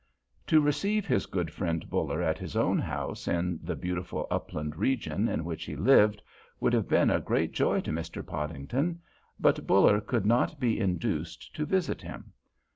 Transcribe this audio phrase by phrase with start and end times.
[0.47, 5.27] To receive his good friend Buller at his own house in the beautiful upland region
[5.29, 6.23] in which he lived
[6.59, 8.25] would have been a great joy to Mr.
[8.25, 8.99] Podington;
[9.39, 12.33] but Buller could not be induced to visit him.